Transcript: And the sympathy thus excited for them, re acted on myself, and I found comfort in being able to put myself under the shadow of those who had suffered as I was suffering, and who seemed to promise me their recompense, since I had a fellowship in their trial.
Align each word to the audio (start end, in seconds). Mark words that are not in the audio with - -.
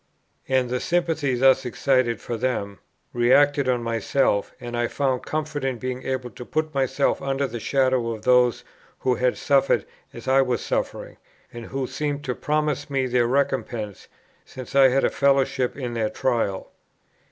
And 0.49 0.71
the 0.71 0.79
sympathy 0.79 1.35
thus 1.35 1.63
excited 1.63 2.19
for 2.19 2.35
them, 2.35 2.79
re 3.13 3.31
acted 3.31 3.69
on 3.69 3.83
myself, 3.83 4.51
and 4.59 4.75
I 4.75 4.87
found 4.87 5.27
comfort 5.27 5.63
in 5.63 5.77
being 5.77 6.01
able 6.07 6.31
to 6.31 6.43
put 6.43 6.73
myself 6.73 7.21
under 7.21 7.45
the 7.45 7.59
shadow 7.59 8.09
of 8.09 8.23
those 8.23 8.63
who 9.01 9.13
had 9.13 9.37
suffered 9.37 9.85
as 10.11 10.27
I 10.27 10.41
was 10.41 10.61
suffering, 10.65 11.17
and 11.53 11.67
who 11.67 11.85
seemed 11.85 12.23
to 12.23 12.33
promise 12.33 12.89
me 12.89 13.05
their 13.05 13.27
recompense, 13.27 14.07
since 14.43 14.73
I 14.73 14.87
had 14.87 15.03
a 15.03 15.11
fellowship 15.11 15.77
in 15.77 15.93
their 15.93 16.09
trial. 16.09 16.71